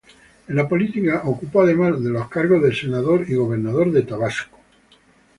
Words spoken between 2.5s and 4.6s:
de Senador y Gobernador de Tabasco.